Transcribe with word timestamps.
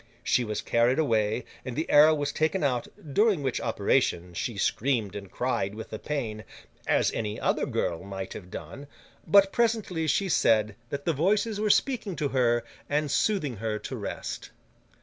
She 0.23 0.43
was 0.43 0.63
carried 0.63 0.97
away 0.97 1.45
and 1.63 1.75
the 1.75 1.87
arrow 1.87 2.15
was 2.15 2.31
taken 2.31 2.63
out, 2.63 2.87
during 3.13 3.43
which 3.43 3.61
operation 3.61 4.33
she 4.33 4.57
screamed 4.57 5.15
and 5.15 5.29
cried 5.29 5.75
with 5.75 5.91
the 5.91 5.99
pain, 5.99 6.43
as 6.87 7.11
any 7.11 7.39
other 7.39 7.67
girl 7.67 8.03
might 8.03 8.33
have 8.33 8.49
done; 8.49 8.87
but 9.27 9.51
presently 9.51 10.07
she 10.07 10.27
said 10.27 10.75
that 10.89 11.05
the 11.05 11.13
Voices 11.13 11.59
were 11.59 11.69
speaking 11.69 12.15
to 12.15 12.29
her 12.29 12.63
and 12.89 13.11
soothing 13.11 13.57
her 13.57 13.77
to 13.77 13.95
rest. 13.95 14.49